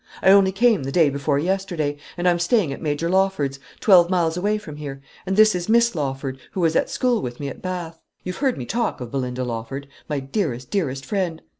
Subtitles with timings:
[0.23, 4.35] I only came the day before yesterday and I'm staying at Major Lawford's, twelve miles
[4.35, 7.61] away from here and this is Miss Lawford, who was at school with me at
[7.61, 8.01] Bath.
[8.23, 11.43] You've heard me talk of Belinda Lawford, my dearest, dearest friend?